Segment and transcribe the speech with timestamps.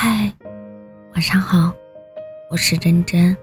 [0.00, 0.32] 嗨，
[1.14, 1.74] 晚上好，
[2.52, 3.36] 我是真真。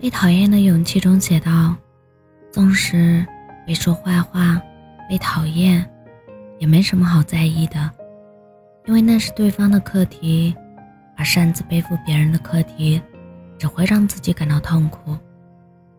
[0.00, 1.76] 被讨厌的勇气中写道：
[2.50, 3.22] 纵使
[3.66, 4.58] 被说坏话、
[5.10, 5.86] 被讨厌，
[6.58, 7.90] 也没什么好在意的，
[8.86, 10.56] 因为那是对方的课题，
[11.18, 12.98] 而擅自背负别人的课题，
[13.58, 15.14] 只会让自己感到痛苦。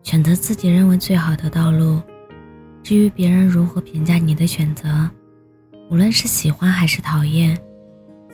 [0.02, 2.02] 选择自己认为最好的道路，
[2.82, 5.08] 至于别人如何评价你的选择。
[5.92, 7.56] 无论是喜欢还是讨厌，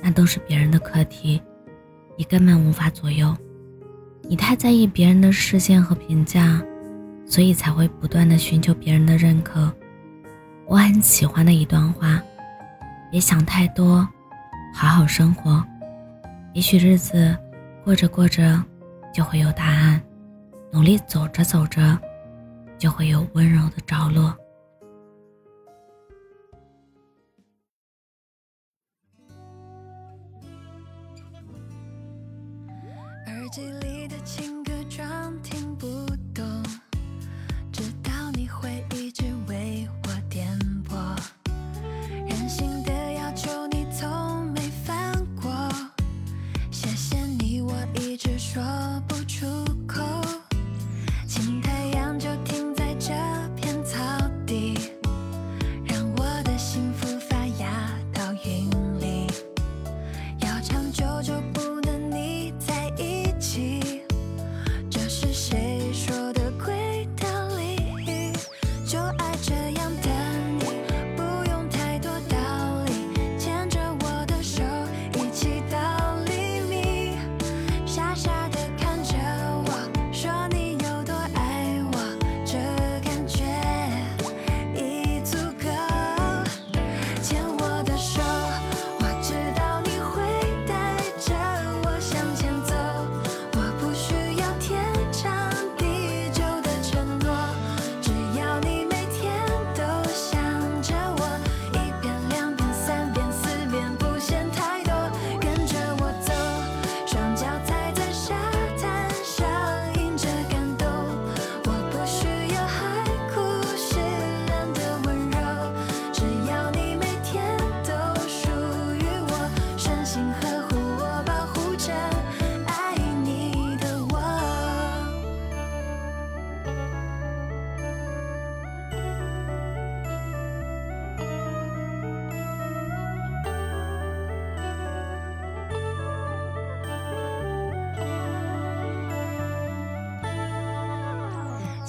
[0.03, 1.41] 那都是别人的课题，
[2.17, 3.37] 你根本无法左右。
[4.23, 6.63] 你太在意别人的视线和评价，
[7.27, 9.73] 所以才会不断的寻求别人的认可。
[10.67, 12.23] 我很喜欢的一段话：
[13.11, 14.07] 别想太多，
[14.73, 15.65] 好好生活。
[16.53, 17.37] 也许日子
[17.85, 18.63] 过着过着，
[19.13, 20.01] 就会有答案；
[20.73, 21.99] 努力走着走着，
[22.79, 24.30] 就会有温柔的着落。
[33.51, 35.60] 机里的情歌装听
[69.43, 70.10] 这样的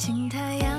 [0.04, 0.71] 请太阳